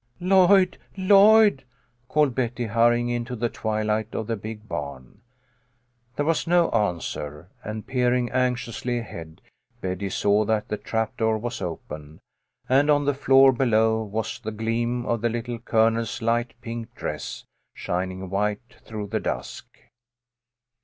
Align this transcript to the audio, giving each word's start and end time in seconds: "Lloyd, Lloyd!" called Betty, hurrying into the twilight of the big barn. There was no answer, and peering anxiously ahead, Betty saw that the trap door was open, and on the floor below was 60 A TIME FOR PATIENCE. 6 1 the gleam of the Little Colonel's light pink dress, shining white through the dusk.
"Lloyd, 0.19 0.79
Lloyd!" 0.97 1.63
called 2.09 2.33
Betty, 2.33 2.65
hurrying 2.65 3.09
into 3.09 3.35
the 3.35 3.49
twilight 3.49 4.15
of 4.15 4.25
the 4.25 4.35
big 4.35 4.67
barn. 4.67 5.21
There 6.15 6.25
was 6.25 6.47
no 6.47 6.71
answer, 6.71 7.49
and 7.63 7.85
peering 7.85 8.31
anxiously 8.31 8.97
ahead, 8.97 9.41
Betty 9.79 10.09
saw 10.09 10.43
that 10.45 10.69
the 10.69 10.77
trap 10.77 11.17
door 11.17 11.37
was 11.37 11.61
open, 11.61 12.19
and 12.67 12.89
on 12.89 13.05
the 13.05 13.13
floor 13.13 13.51
below 13.51 14.01
was 14.01 14.27
60 14.27 14.39
A 14.41 14.41
TIME 14.41 14.47
FOR 14.47 14.53
PATIENCE. 14.53 14.65
6 14.65 14.65
1 14.65 14.65
the 14.65 14.65
gleam 14.65 15.05
of 15.05 15.21
the 15.21 15.29
Little 15.29 15.59
Colonel's 15.59 16.21
light 16.23 16.53
pink 16.63 16.95
dress, 16.95 17.43
shining 17.75 18.31
white 18.31 18.73
through 18.83 19.05
the 19.05 19.19
dusk. 19.19 19.67